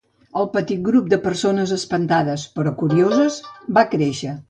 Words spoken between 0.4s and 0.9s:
El petit